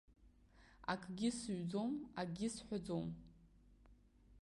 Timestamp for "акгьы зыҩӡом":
0.91-1.93